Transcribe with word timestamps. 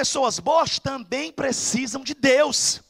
pessoas 0.00 0.38
boas 0.38 0.78
também 0.78 1.30
precisam 1.30 2.02
de 2.02 2.14
Deus. 2.14 2.80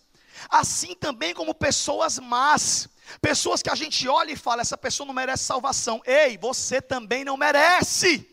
Assim 0.49 0.95
também 0.95 1.35
como 1.35 1.53
pessoas 1.53 2.21
más. 2.21 2.89
Pessoas 3.21 3.61
que 3.65 3.69
a 3.69 3.75
gente 3.75 4.07
olha 4.07 4.31
e 4.31 4.37
fala, 4.37 4.63
essa 4.63 4.79
pessoa 4.79 5.09
não 5.09 5.13
merece 5.13 5.43
salvação. 5.43 6.01
Ei, 6.07 6.39
você 6.39 6.81
também 6.81 7.25
não 7.25 7.37
merece. 7.37 8.25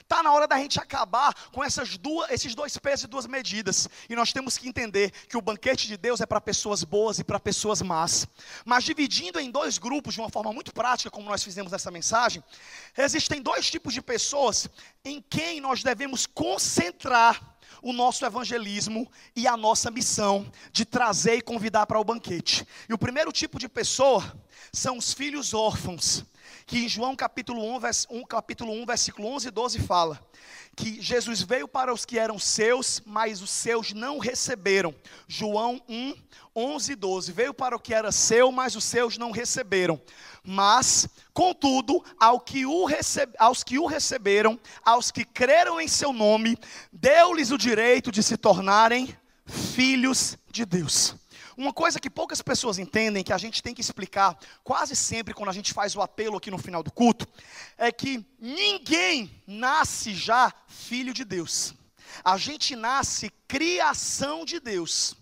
Está 0.00 0.22
na 0.22 0.32
hora 0.32 0.48
da 0.48 0.56
gente 0.56 0.80
acabar 0.80 1.34
com 1.52 1.62
essas 1.62 1.98
duas, 1.98 2.30
esses 2.30 2.54
dois 2.54 2.78
pesos 2.78 3.04
e 3.04 3.08
duas 3.08 3.26
medidas. 3.26 3.86
E 4.08 4.16
nós 4.16 4.32
temos 4.32 4.56
que 4.56 4.66
entender 4.66 5.10
que 5.28 5.36
o 5.36 5.42
banquete 5.42 5.86
de 5.86 5.98
Deus 5.98 6.22
é 6.22 6.24
para 6.24 6.40
pessoas 6.40 6.82
boas 6.82 7.18
e 7.18 7.24
para 7.24 7.38
pessoas 7.38 7.82
más. 7.82 8.26
Mas 8.64 8.84
dividindo 8.84 9.38
em 9.38 9.50
dois 9.50 9.76
grupos 9.76 10.14
de 10.14 10.20
uma 10.20 10.30
forma 10.30 10.50
muito 10.50 10.72
prática, 10.72 11.10
como 11.10 11.28
nós 11.28 11.44
fizemos 11.44 11.70
nessa 11.70 11.90
mensagem, 11.90 12.42
existem 12.96 13.42
dois 13.42 13.70
tipos 13.70 13.92
de 13.92 14.00
pessoas 14.00 14.66
em 15.04 15.20
quem 15.20 15.60
nós 15.60 15.82
devemos 15.82 16.24
concentrar 16.24 17.57
o 17.82 17.92
nosso 17.92 18.24
evangelismo 18.24 19.10
e 19.34 19.46
a 19.46 19.56
nossa 19.56 19.90
missão 19.90 20.50
de 20.72 20.84
trazer 20.84 21.36
e 21.36 21.42
convidar 21.42 21.86
para 21.86 22.00
o 22.00 22.04
banquete. 22.04 22.66
E 22.88 22.94
o 22.94 22.98
primeiro 22.98 23.32
tipo 23.32 23.58
de 23.58 23.68
pessoa 23.68 24.24
são 24.72 24.98
os 24.98 25.12
filhos 25.12 25.54
órfãos 25.54 26.24
que 26.66 26.78
em 26.78 26.88
João 26.88 27.16
capítulo 27.16 27.64
1, 27.76 27.80
vers, 27.80 28.06
1, 28.10 28.24
capítulo 28.24 28.72
1, 28.72 28.86
versículo 28.86 29.28
11 29.28 29.48
e 29.48 29.50
12 29.50 29.80
fala 29.80 30.20
que 30.76 31.02
Jesus 31.02 31.42
veio 31.42 31.66
para 31.66 31.92
os 31.92 32.04
que 32.04 32.18
eram 32.18 32.38
seus, 32.38 33.02
mas 33.04 33.42
os 33.42 33.50
seus 33.50 33.92
não 33.92 34.18
receberam. 34.18 34.94
João 35.26 35.82
1, 35.88 36.14
11 36.58 36.92
e 36.92 36.96
12. 36.96 37.32
Veio 37.32 37.54
para 37.54 37.76
o 37.76 37.80
que 37.80 37.94
era 37.94 38.10
seu, 38.10 38.50
mas 38.50 38.74
os 38.74 38.84
seus 38.84 39.16
não 39.16 39.30
receberam. 39.30 40.00
Mas, 40.42 41.08
contudo, 41.32 42.04
ao 42.18 42.40
que 42.40 42.66
o 42.66 42.86
aos 43.38 43.62
que 43.62 43.78
o 43.78 43.86
receberam, 43.86 44.58
aos 44.84 45.10
que 45.10 45.24
creram 45.24 45.80
em 45.80 45.86
seu 45.86 46.12
nome, 46.12 46.58
deu-lhes 46.92 47.50
o 47.50 47.58
direito 47.58 48.10
de 48.10 48.22
se 48.22 48.36
tornarem 48.36 49.16
filhos 49.46 50.36
de 50.50 50.64
Deus. 50.64 51.14
Uma 51.56 51.72
coisa 51.72 51.98
que 51.98 52.08
poucas 52.08 52.40
pessoas 52.40 52.78
entendem, 52.78 53.24
que 53.24 53.32
a 53.32 53.36
gente 53.36 53.60
tem 53.60 53.74
que 53.74 53.80
explicar 53.80 54.38
quase 54.62 54.94
sempre 54.94 55.34
quando 55.34 55.48
a 55.48 55.52
gente 55.52 55.74
faz 55.74 55.96
o 55.96 56.00
apelo 56.00 56.36
aqui 56.36 56.52
no 56.52 56.58
final 56.58 56.84
do 56.84 56.92
culto, 56.92 57.26
é 57.76 57.90
que 57.90 58.24
ninguém 58.38 59.28
nasce 59.44 60.14
já 60.14 60.52
filho 60.68 61.12
de 61.12 61.24
Deus. 61.24 61.74
A 62.24 62.36
gente 62.36 62.76
nasce 62.76 63.32
criação 63.48 64.44
de 64.44 64.60
Deus. 64.60 65.17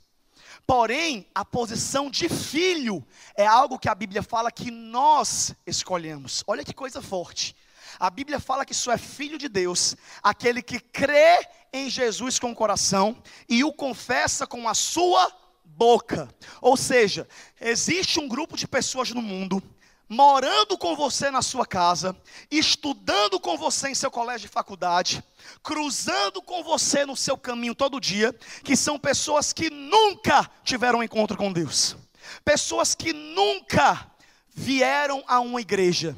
Porém, 0.67 1.29
a 1.33 1.45
posição 1.45 2.11
de 2.11 2.29
filho 2.29 3.07
é 3.37 3.47
algo 3.47 3.79
que 3.79 3.89
a 3.89 3.95
Bíblia 3.95 4.23
fala 4.23 4.51
que 4.51 4.71
nós 4.71 5.55
escolhemos. 5.65 6.43
Olha 6.47 6.65
que 6.65 6.75
coisa 6.75 7.01
forte. 7.01 7.55
A 8.01 8.11
Bíblia 8.11 8.41
fala 8.41 8.65
que 8.65 8.75
só 8.75 8.93
é 8.93 8.99
filho 8.99 9.39
de 9.39 9.49
Deus 9.49 9.95
aquele 10.23 10.61
que 10.61 10.81
crê 10.81 11.47
em 11.73 11.89
Jesus 11.89 12.39
com 12.39 12.51
o 12.51 12.55
coração 12.55 13.17
e 13.49 13.63
o 13.63 13.73
confessa 13.73 14.47
com 14.47 14.69
a 14.69 14.75
sua 14.75 15.33
boca. 15.65 16.29
Ou 16.61 16.77
seja, 16.77 17.29
existe 17.61 18.19
um 18.19 18.27
grupo 18.27 18.57
de 18.57 18.67
pessoas 18.67 19.11
no 19.11 19.23
mundo 19.23 19.63
morando 20.09 20.79
com 20.79 20.95
você 20.95 21.31
na 21.31 21.43
sua 21.43 21.67
casa, 21.67 22.17
estudando 22.51 23.41
com 23.41 23.57
você 23.57 23.89
em 23.89 23.95
seu 23.95 24.11
colégio 24.11 24.47
e 24.47 24.49
faculdade, 24.49 25.23
cruzando 25.63 26.41
com 26.41 26.63
você 26.63 27.05
no 27.05 27.17
seu 27.17 27.37
caminho 27.37 27.75
todo 27.75 28.01
dia, 28.01 28.33
que 28.63 28.77
são 28.77 28.99
pessoas 28.99 29.53
que 29.53 29.71
nunca 29.71 30.49
tiveram 30.65 31.01
um 31.01 31.03
encontro 31.03 31.37
com 31.37 31.53
Deus. 31.53 31.97
Pessoas 32.45 32.95
que 32.95 33.13
nunca 33.13 34.11
vieram 34.55 35.23
a 35.27 35.41
uma 35.41 35.61
igreja 35.61 36.17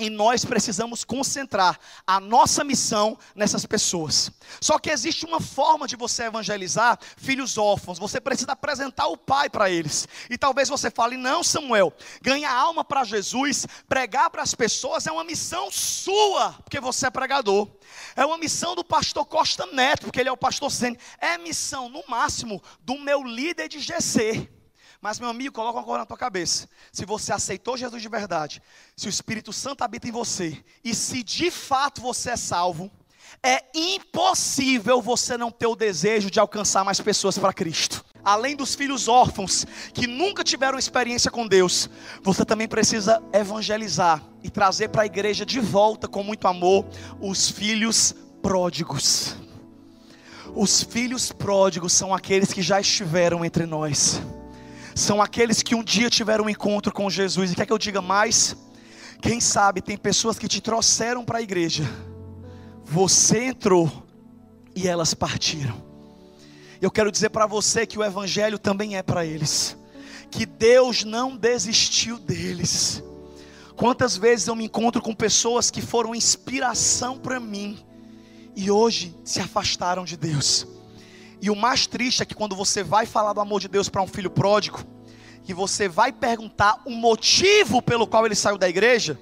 e 0.00 0.08
nós 0.08 0.46
precisamos 0.46 1.04
concentrar 1.04 1.78
a 2.06 2.18
nossa 2.18 2.64
missão 2.64 3.18
nessas 3.34 3.66
pessoas. 3.66 4.30
Só 4.60 4.78
que 4.78 4.90
existe 4.90 5.26
uma 5.26 5.40
forma 5.40 5.86
de 5.86 5.94
você 5.94 6.24
evangelizar 6.24 6.98
filhos 7.18 7.58
órfãos. 7.58 7.98
Você 7.98 8.18
precisa 8.18 8.52
apresentar 8.52 9.08
o 9.08 9.16
pai 9.16 9.50
para 9.50 9.70
eles. 9.70 10.08
E 10.30 10.38
talvez 10.38 10.70
você 10.70 10.90
fale: 10.90 11.18
"Não, 11.18 11.44
Samuel, 11.44 11.92
ganhar 12.22 12.52
alma 12.52 12.82
para 12.82 13.04
Jesus, 13.04 13.66
pregar 13.86 14.30
para 14.30 14.42
as 14.42 14.54
pessoas 14.54 15.06
é 15.06 15.12
uma 15.12 15.22
missão 15.22 15.70
sua, 15.70 16.54
porque 16.64 16.80
você 16.80 17.06
é 17.06 17.10
pregador. 17.10 17.68
É 18.16 18.24
uma 18.24 18.38
missão 18.38 18.74
do 18.74 18.82
pastor 18.82 19.26
Costa 19.26 19.66
Neto, 19.66 20.04
porque 20.04 20.20
ele 20.20 20.30
é 20.30 20.32
o 20.32 20.36
pastor 20.36 20.70
Sene. 20.70 20.98
É 21.18 21.36
missão 21.36 21.90
no 21.90 22.02
máximo 22.08 22.62
do 22.80 22.98
meu 22.98 23.22
líder 23.22 23.68
de 23.68 23.80
GC. 23.80 24.59
Mas, 25.00 25.18
meu 25.18 25.30
amigo, 25.30 25.54
coloca 25.54 25.78
uma 25.78 25.84
coisa 25.84 26.00
na 26.00 26.06
tua 26.06 26.16
cabeça. 26.16 26.68
Se 26.92 27.06
você 27.06 27.32
aceitou 27.32 27.76
Jesus 27.76 28.02
de 28.02 28.08
verdade, 28.08 28.62
se 28.94 29.06
o 29.06 29.08
Espírito 29.08 29.50
Santo 29.50 29.82
habita 29.82 30.06
em 30.06 30.12
você, 30.12 30.62
e 30.84 30.94
se 30.94 31.22
de 31.22 31.50
fato 31.50 32.02
você 32.02 32.30
é 32.30 32.36
salvo, 32.36 32.90
é 33.42 33.64
impossível 33.74 35.00
você 35.00 35.38
não 35.38 35.50
ter 35.50 35.66
o 35.66 35.76
desejo 35.76 36.30
de 36.30 36.38
alcançar 36.38 36.84
mais 36.84 37.00
pessoas 37.00 37.38
para 37.38 37.52
Cristo. 37.52 38.04
Além 38.22 38.54
dos 38.54 38.74
filhos 38.74 39.08
órfãos 39.08 39.64
que 39.94 40.06
nunca 40.06 40.44
tiveram 40.44 40.78
experiência 40.78 41.30
com 41.30 41.46
Deus, 41.46 41.88
você 42.22 42.44
também 42.44 42.68
precisa 42.68 43.22
evangelizar 43.32 44.22
e 44.42 44.50
trazer 44.50 44.88
para 44.88 45.02
a 45.02 45.06
igreja 45.06 45.46
de 45.46 45.60
volta 45.60 46.06
com 46.06 46.22
muito 46.22 46.46
amor 46.46 46.84
os 47.18 47.48
filhos 47.48 48.14
pródigos. 48.42 49.34
Os 50.54 50.82
filhos 50.82 51.32
pródigos 51.32 51.94
são 51.94 52.12
aqueles 52.12 52.52
que 52.52 52.60
já 52.60 52.78
estiveram 52.78 53.42
entre 53.42 53.64
nós 53.64 54.20
são 55.00 55.20
aqueles 55.20 55.62
que 55.62 55.74
um 55.74 55.82
dia 55.82 56.10
tiveram 56.10 56.44
um 56.44 56.48
encontro 56.48 56.92
com 56.92 57.08
Jesus. 57.08 57.50
E 57.50 57.54
quer 57.54 57.66
que 57.66 57.72
eu 57.72 57.78
diga 57.78 58.02
mais? 58.02 58.56
Quem 59.20 59.40
sabe 59.40 59.80
tem 59.80 59.96
pessoas 59.96 60.38
que 60.38 60.48
te 60.48 60.60
trouxeram 60.60 61.24
para 61.24 61.38
a 61.38 61.42
igreja, 61.42 61.84
você 62.84 63.44
entrou 63.44 63.90
e 64.74 64.86
elas 64.86 65.14
partiram. 65.14 65.90
Eu 66.80 66.90
quero 66.90 67.12
dizer 67.12 67.30
para 67.30 67.46
você 67.46 67.86
que 67.86 67.98
o 67.98 68.04
Evangelho 68.04 68.58
também 68.58 68.96
é 68.96 69.02
para 69.02 69.24
eles, 69.26 69.76
que 70.30 70.46
Deus 70.46 71.04
não 71.04 71.36
desistiu 71.36 72.18
deles. 72.18 73.02
Quantas 73.76 74.16
vezes 74.16 74.46
eu 74.46 74.56
me 74.56 74.64
encontro 74.64 75.02
com 75.02 75.14
pessoas 75.14 75.70
que 75.70 75.82
foram 75.82 76.14
inspiração 76.14 77.18
para 77.18 77.40
mim 77.40 77.78
e 78.56 78.70
hoje 78.70 79.14
se 79.24 79.40
afastaram 79.40 80.04
de 80.04 80.16
Deus. 80.16 80.66
E 81.40 81.50
o 81.50 81.56
mais 81.56 81.86
triste 81.86 82.22
é 82.22 82.26
que 82.26 82.34
quando 82.34 82.54
você 82.54 82.82
vai 82.82 83.06
falar 83.06 83.32
do 83.32 83.40
amor 83.40 83.60
de 83.60 83.68
Deus 83.68 83.88
para 83.88 84.02
um 84.02 84.06
filho 84.06 84.30
pródigo, 84.30 84.84
e 85.48 85.52
você 85.52 85.88
vai 85.88 86.12
perguntar 86.12 86.80
o 86.84 86.90
motivo 86.90 87.80
pelo 87.82 88.06
qual 88.06 88.26
ele 88.26 88.34
saiu 88.34 88.58
da 88.58 88.68
igreja, 88.68 89.18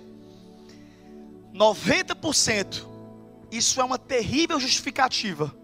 90% 1.55 2.87
isso 3.51 3.81
é 3.81 3.84
uma 3.84 3.99
terrível 3.99 4.61
justificativa, 4.61 5.55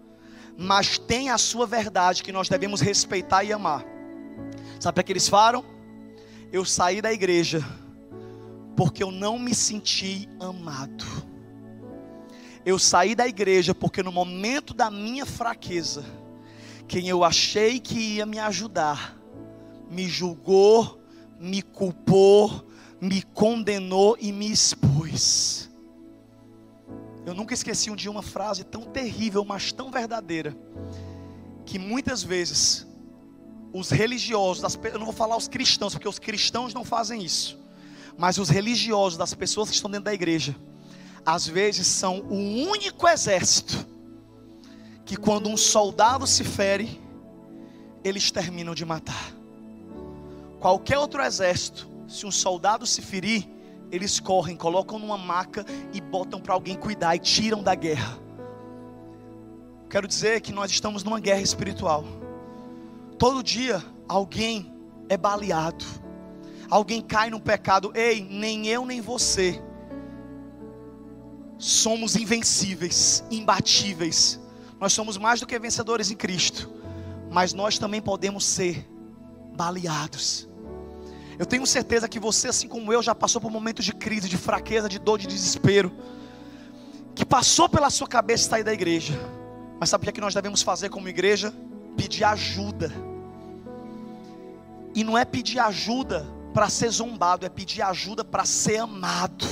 mas 0.57 0.97
tem 0.97 1.29
a 1.29 1.37
sua 1.37 1.67
verdade 1.67 2.23
que 2.23 2.31
nós 2.31 2.49
devemos 2.49 2.81
respeitar 2.81 3.43
e 3.43 3.53
amar. 3.53 3.85
Sabe 4.79 4.99
o 4.99 5.03
que 5.03 5.11
eles 5.11 5.29
falam? 5.29 5.63
Eu 6.51 6.65
saí 6.65 7.01
da 7.01 7.13
igreja 7.13 7.63
porque 8.75 9.03
eu 9.03 9.11
não 9.11 9.37
me 9.37 9.53
senti 9.53 10.27
amado. 10.39 11.05
Eu 12.65 12.79
saí 12.79 13.13
da 13.13 13.27
igreja 13.27 13.75
porque 13.75 14.01
no 14.01 14.11
momento 14.11 14.73
da 14.73 14.89
minha 14.89 15.25
fraqueza, 15.25 16.03
quem 16.87 17.07
eu 17.07 17.23
achei 17.23 17.79
que 17.79 17.97
ia 17.97 18.25
me 18.25 18.39
ajudar, 18.39 19.17
me 19.89 20.07
julgou, 20.07 21.01
me 21.39 21.61
culpou, 21.61 22.67
me 23.01 23.21
condenou 23.21 24.17
e 24.19 24.31
me 24.31 24.51
expôs. 24.51 25.69
Eu 27.25 27.33
nunca 27.33 27.53
esqueci 27.53 27.89
um 27.89 27.95
dia 27.95 28.11
uma 28.11 28.21
frase 28.21 28.63
tão 28.63 28.83
terrível, 28.83 29.43
mas 29.43 29.71
tão 29.71 29.89
verdadeira, 29.89 30.55
que 31.65 31.79
muitas 31.79 32.21
vezes 32.21 32.85
os 33.73 33.89
religiosos, 33.89 34.77
eu 34.83 34.99
não 34.99 35.05
vou 35.05 35.13
falar 35.13 35.35
os 35.35 35.47
cristãos, 35.47 35.93
porque 35.93 36.07
os 36.07 36.19
cristãos 36.19 36.73
não 36.73 36.85
fazem 36.85 37.23
isso, 37.23 37.59
mas 38.17 38.37
os 38.37 38.49
religiosos 38.49 39.17
das 39.17 39.33
pessoas 39.33 39.69
que 39.69 39.75
estão 39.75 39.89
dentro 39.89 40.05
da 40.05 40.13
igreja, 40.13 40.55
às 41.25 41.47
vezes 41.47 41.87
são 41.87 42.19
o 42.29 42.35
único 42.69 43.07
exército 43.07 43.94
que 45.05 45.15
quando 45.15 45.49
um 45.49 45.55
soldado 45.55 46.25
se 46.25 46.43
fere, 46.43 47.01
eles 48.03 48.31
terminam 48.31 48.73
de 48.73 48.83
matar. 48.83 49.33
Qualquer 50.59 50.97
outro 50.97 51.21
exército, 51.21 51.87
se 52.07 52.25
um 52.25 52.31
soldado 52.31 52.85
se 52.85 53.01
ferir, 53.01 53.47
eles 53.91 54.19
correm, 54.19 54.55
colocam 54.55 54.97
numa 54.97 55.17
maca 55.17 55.65
e 55.93 56.01
botam 56.01 56.39
para 56.39 56.53
alguém 56.53 56.75
cuidar 56.75 57.15
e 57.15 57.19
tiram 57.19 57.61
da 57.61 57.75
guerra. 57.75 58.17
Quero 59.89 60.07
dizer 60.07 60.41
que 60.41 60.51
nós 60.51 60.71
estamos 60.71 61.03
numa 61.03 61.19
guerra 61.19 61.41
espiritual. 61.41 62.03
Todo 63.19 63.43
dia 63.43 63.83
alguém 64.07 64.73
é 65.07 65.15
baleado, 65.15 65.85
alguém 66.69 67.01
cai 67.01 67.29
no 67.29 67.39
pecado. 67.39 67.91
Ei, 67.95 68.27
nem 68.29 68.67
eu 68.67 68.85
nem 68.85 69.01
você 69.01 69.61
somos 71.57 72.15
invencíveis, 72.15 73.23
imbatíveis. 73.31 74.39
Nós 74.79 74.93
somos 74.93 75.17
mais 75.17 75.39
do 75.39 75.47
que 75.47 75.57
vencedores 75.57 76.11
em 76.11 76.15
Cristo, 76.15 76.69
mas 77.31 77.53
nós 77.53 77.77
também 77.77 78.01
podemos 78.01 78.45
ser 78.45 78.87
baleados. 79.55 80.47
Eu 81.37 81.45
tenho 81.45 81.65
certeza 81.65 82.07
que 82.07 82.19
você, 82.19 82.47
assim 82.49 82.67
como 82.67 82.91
eu, 82.91 83.01
já 83.01 83.13
passou 83.13 83.41
por 83.41 83.51
momentos 83.51 83.83
de 83.83 83.93
crise, 83.93 84.29
de 84.29 84.37
fraqueza, 84.37 84.87
de 84.87 84.99
dor, 84.99 85.19
de 85.19 85.27
desespero, 85.27 85.91
que 87.13 87.25
passou 87.25 87.67
pela 87.67 87.89
sua 87.89 88.07
cabeça 88.07 88.49
sair 88.49 88.63
da 88.63 88.73
igreja, 88.73 89.13
Mas 89.79 89.89
sabe 89.89 90.07
o 90.07 90.13
que, 90.13 90.19
é 90.19 90.21
nós 90.21 90.33
devemos 90.33 90.61
fazer 90.61 90.89
como 90.89 91.09
igreja? 91.09 91.53
Pedir 91.97 92.23
ajuda. 92.23 92.91
E 94.93 95.03
não 95.03 95.17
é 95.17 95.25
pedir 95.25 95.59
ajuda 95.59 96.25
para 96.53 96.69
ser 96.69 96.89
zombado, 96.89 97.45
é 97.45 97.49
pedir 97.49 97.81
ajuda 97.81 98.23
para 98.23 98.45
ser 98.45 98.77
amado. 98.77 99.45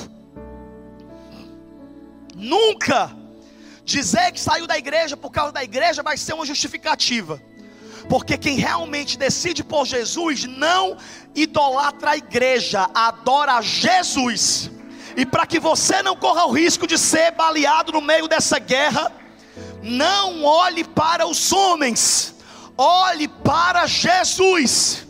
Nunca 2.34 3.23
dizer 3.84 4.32
que 4.32 4.40
saiu 4.40 4.66
da 4.66 4.78
igreja 4.78 5.16
por 5.18 5.32
causa 5.32 5.52
da 5.52 5.64
igreja 5.64 6.02
vai 6.02 6.18
ser 6.18 6.34
uma 6.34 6.46
justificativa. 6.46 7.42
Porque 8.10 8.38
quem 8.38 8.58
realmente 8.58 9.18
decide 9.18 9.64
por 9.64 9.86
Jesus 9.86 10.46
não 10.46 10.98
idolatra 11.34 12.12
a 12.12 12.18
igreja, 12.18 12.90
adora 12.94 13.62
Jesus. 13.62 14.70
E 15.16 15.26
para 15.26 15.46
que 15.46 15.60
você 15.60 16.02
não 16.02 16.16
corra 16.16 16.46
o 16.46 16.52
risco 16.52 16.88
de 16.88 16.98
ser 16.98 17.32
baleado 17.32 17.92
no 17.92 18.02
meio 18.02 18.28
dessa 18.28 18.60
guerra, 18.60 19.12
não 19.82 20.44
olhe 20.44 20.84
para 20.84 21.28
os 21.28 21.52
homens, 21.52 22.36
olhe 22.78 23.28
para 23.28 23.86
Jesus. 23.86 25.08